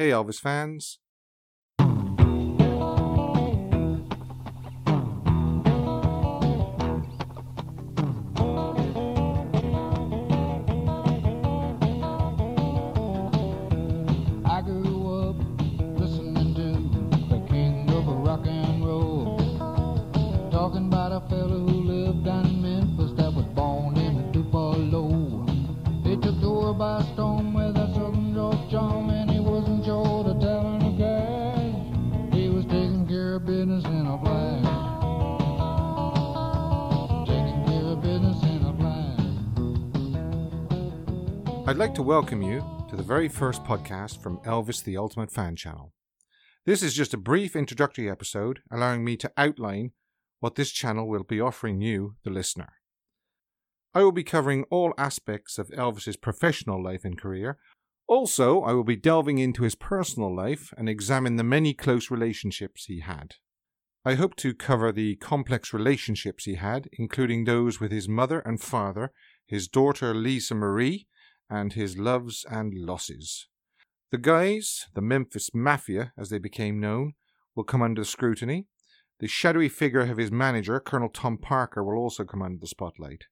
Hey, 0.00 0.12
Elvis 0.12 0.40
fans. 0.40 0.98
I'd 41.70 41.76
like 41.76 41.94
to 41.94 42.02
welcome 42.02 42.42
you 42.42 42.64
to 42.88 42.96
the 42.96 43.04
very 43.04 43.28
first 43.28 43.62
podcast 43.62 44.20
from 44.20 44.38
Elvis 44.38 44.82
the 44.82 44.96
Ultimate 44.96 45.30
Fan 45.30 45.54
channel. 45.54 45.92
This 46.66 46.82
is 46.82 46.94
just 46.94 47.14
a 47.14 47.16
brief 47.16 47.54
introductory 47.54 48.10
episode 48.10 48.58
allowing 48.72 49.04
me 49.04 49.16
to 49.18 49.30
outline 49.36 49.92
what 50.40 50.56
this 50.56 50.72
channel 50.72 51.08
will 51.08 51.22
be 51.22 51.40
offering 51.40 51.80
you, 51.80 52.16
the 52.24 52.30
listener. 52.30 52.70
I 53.94 54.02
will 54.02 54.10
be 54.10 54.24
covering 54.24 54.64
all 54.68 54.92
aspects 54.98 55.58
of 55.58 55.68
Elvis's 55.68 56.16
professional 56.16 56.82
life 56.82 57.04
and 57.04 57.16
career. 57.16 57.56
Also, 58.08 58.62
I 58.62 58.72
will 58.72 58.82
be 58.82 58.96
delving 58.96 59.38
into 59.38 59.62
his 59.62 59.76
personal 59.76 60.34
life 60.34 60.74
and 60.76 60.88
examine 60.88 61.36
the 61.36 61.44
many 61.44 61.72
close 61.72 62.10
relationships 62.10 62.86
he 62.86 62.98
had. 62.98 63.36
I 64.04 64.14
hope 64.14 64.34
to 64.38 64.54
cover 64.54 64.90
the 64.90 65.14
complex 65.14 65.72
relationships 65.72 66.46
he 66.46 66.56
had, 66.56 66.88
including 66.94 67.44
those 67.44 67.78
with 67.78 67.92
his 67.92 68.08
mother 68.08 68.40
and 68.40 68.60
father, 68.60 69.12
his 69.46 69.68
daughter 69.68 70.12
Lisa 70.16 70.56
Marie, 70.56 71.06
and 71.50 71.72
his 71.72 71.98
loves 71.98 72.46
and 72.48 72.72
losses. 72.72 73.48
The 74.10 74.18
guys, 74.18 74.86
the 74.94 75.02
Memphis 75.02 75.50
Mafia 75.52 76.12
as 76.16 76.30
they 76.30 76.38
became 76.38 76.80
known, 76.80 77.14
will 77.54 77.64
come 77.64 77.82
under 77.82 78.04
scrutiny. 78.04 78.66
The 79.18 79.28
shadowy 79.28 79.68
figure 79.68 80.00
of 80.00 80.16
his 80.16 80.30
manager, 80.30 80.80
Colonel 80.80 81.10
Tom 81.10 81.36
Parker, 81.36 81.84
will 81.84 81.98
also 81.98 82.24
come 82.24 82.40
under 82.40 82.58
the 82.58 82.66
spotlight. 82.66 83.24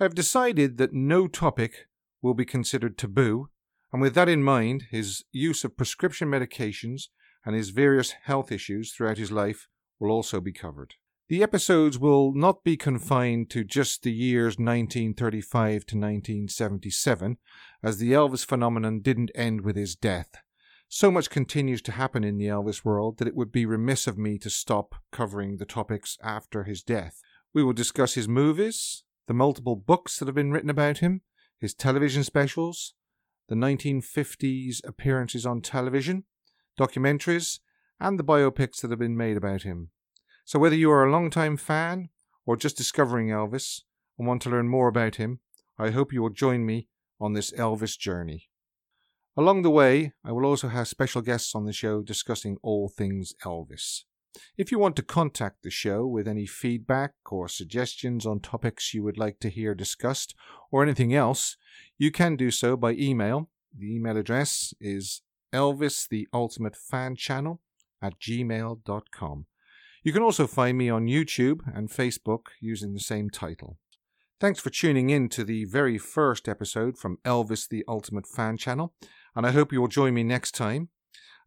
I 0.00 0.04
have 0.04 0.14
decided 0.14 0.78
that 0.78 0.92
no 0.92 1.28
topic 1.28 1.86
will 2.22 2.34
be 2.34 2.44
considered 2.44 2.96
taboo, 2.96 3.50
and 3.92 4.00
with 4.00 4.14
that 4.14 4.28
in 4.28 4.42
mind, 4.42 4.86
his 4.90 5.24
use 5.30 5.62
of 5.62 5.76
prescription 5.76 6.28
medications 6.28 7.08
and 7.44 7.54
his 7.54 7.70
various 7.70 8.12
health 8.24 8.50
issues 8.50 8.92
throughout 8.92 9.18
his 9.18 9.30
life 9.30 9.68
will 10.00 10.10
also 10.10 10.40
be 10.40 10.52
covered. 10.52 10.94
The 11.28 11.42
episodes 11.42 11.98
will 11.98 12.34
not 12.34 12.64
be 12.64 12.76
confined 12.76 13.48
to 13.50 13.64
just 13.64 14.02
the 14.02 14.12
years 14.12 14.58
1935 14.58 15.86
to 15.86 15.96
1977, 15.96 17.38
as 17.82 17.96
the 17.96 18.12
Elvis 18.12 18.44
phenomenon 18.44 19.00
didn't 19.00 19.30
end 19.34 19.62
with 19.62 19.74
his 19.74 19.96
death. 19.96 20.34
So 20.86 21.10
much 21.10 21.30
continues 21.30 21.80
to 21.82 21.92
happen 21.92 22.24
in 22.24 22.36
the 22.36 22.48
Elvis 22.48 22.84
world 22.84 23.16
that 23.18 23.26
it 23.26 23.34
would 23.34 23.50
be 23.50 23.64
remiss 23.64 24.06
of 24.06 24.18
me 24.18 24.36
to 24.38 24.50
stop 24.50 24.96
covering 25.10 25.56
the 25.56 25.64
topics 25.64 26.18
after 26.22 26.64
his 26.64 26.82
death. 26.82 27.22
We 27.54 27.64
will 27.64 27.72
discuss 27.72 28.12
his 28.14 28.28
movies, 28.28 29.02
the 29.26 29.32
multiple 29.32 29.76
books 29.76 30.18
that 30.18 30.28
have 30.28 30.34
been 30.34 30.52
written 30.52 30.68
about 30.68 30.98
him, 30.98 31.22
his 31.58 31.72
television 31.72 32.22
specials, 32.22 32.92
the 33.48 33.54
1950s 33.54 34.86
appearances 34.86 35.46
on 35.46 35.62
television, 35.62 36.24
documentaries, 36.78 37.60
and 37.98 38.18
the 38.18 38.24
biopics 38.24 38.82
that 38.82 38.90
have 38.90 38.98
been 38.98 39.16
made 39.16 39.38
about 39.38 39.62
him. 39.62 39.88
So, 40.44 40.58
whether 40.58 40.76
you 40.76 40.90
are 40.90 41.04
a 41.04 41.10
long-time 41.10 41.56
fan 41.56 42.10
or 42.44 42.56
just 42.56 42.76
discovering 42.76 43.28
Elvis 43.28 43.80
and 44.18 44.28
want 44.28 44.42
to 44.42 44.50
learn 44.50 44.68
more 44.68 44.88
about 44.88 45.16
him, 45.16 45.40
I 45.78 45.90
hope 45.90 46.12
you 46.12 46.22
will 46.22 46.30
join 46.30 46.66
me 46.66 46.88
on 47.20 47.32
this 47.32 47.50
Elvis 47.52 47.98
journey. 47.98 48.50
Along 49.36 49.62
the 49.62 49.70
way, 49.70 50.12
I 50.24 50.32
will 50.32 50.44
also 50.44 50.68
have 50.68 50.86
special 50.86 51.22
guests 51.22 51.54
on 51.54 51.64
the 51.64 51.72
show 51.72 52.02
discussing 52.02 52.56
all 52.62 52.88
things 52.88 53.34
Elvis. 53.44 54.02
If 54.56 54.70
you 54.70 54.78
want 54.78 54.96
to 54.96 55.02
contact 55.02 55.62
the 55.62 55.70
show 55.70 56.06
with 56.06 56.28
any 56.28 56.46
feedback 56.46 57.14
or 57.30 57.48
suggestions 57.48 58.26
on 58.26 58.40
topics 58.40 58.92
you 58.92 59.02
would 59.02 59.18
like 59.18 59.40
to 59.40 59.48
hear 59.48 59.74
discussed 59.74 60.34
or 60.70 60.82
anything 60.82 61.14
else, 61.14 61.56
you 61.98 62.10
can 62.10 62.36
do 62.36 62.50
so 62.50 62.76
by 62.76 62.92
email. 62.92 63.48
The 63.76 63.94
email 63.94 64.16
address 64.16 64.74
is 64.80 65.22
Elvis 65.52 66.08
the 66.08 66.28
Ultimate 66.32 66.76
Fan 66.76 67.16
Channel 67.16 67.60
at 68.02 68.20
gmail.com. 68.20 69.46
You 70.04 70.12
can 70.12 70.22
also 70.22 70.46
find 70.46 70.76
me 70.76 70.90
on 70.90 71.06
YouTube 71.06 71.60
and 71.74 71.88
Facebook 71.88 72.48
using 72.60 72.92
the 72.92 73.00
same 73.00 73.30
title. 73.30 73.78
Thanks 74.38 74.60
for 74.60 74.68
tuning 74.68 75.08
in 75.08 75.30
to 75.30 75.44
the 75.44 75.64
very 75.64 75.96
first 75.96 76.46
episode 76.46 76.98
from 76.98 77.16
Elvis 77.24 77.66
the 77.66 77.84
Ultimate 77.88 78.26
Fan 78.26 78.58
Channel, 78.58 78.92
and 79.34 79.46
I 79.46 79.52
hope 79.52 79.72
you 79.72 79.80
will 79.80 79.88
join 79.88 80.12
me 80.12 80.22
next 80.22 80.52
time. 80.52 80.90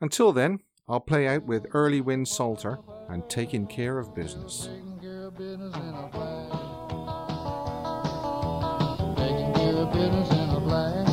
Until 0.00 0.32
then, 0.32 0.60
I'll 0.88 1.00
play 1.00 1.28
out 1.28 1.44
with 1.44 1.66
Early 1.74 2.00
Wind 2.00 2.28
Salter 2.28 2.78
and 3.10 3.28
Taking 3.28 3.66
Care 3.66 3.98
of 3.98 4.14
Business. 4.14 4.70
Taking 4.70 4.98
care 5.00 5.26
of 5.26 5.36
business 9.92 11.05